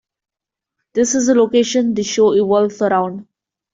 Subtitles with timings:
[0.93, 3.27] This is the location the show evolves around.